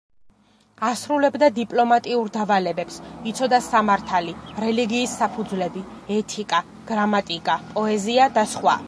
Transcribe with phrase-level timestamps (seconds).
[0.87, 2.97] ასრულებდა დიპლომატიურ დავალებებს,
[3.33, 4.33] იცოდა სამართალი,
[4.65, 5.85] რელიგიის საფუძვლები,
[6.19, 8.77] ეთიკა, გრამატიკა, პოეზია და სხვა.